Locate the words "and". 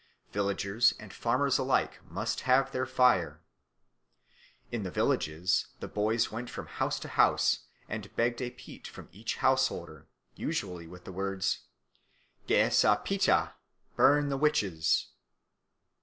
0.99-1.13, 7.87-8.09